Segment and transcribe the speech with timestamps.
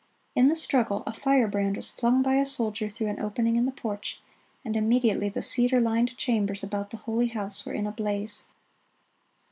[0.33, 3.71] In the struggle, a firebrand was flung by a soldier through an opening in the
[3.71, 4.19] porch,
[4.65, 8.45] and immediately the cedar lined chambers about the holy house were in a blaze.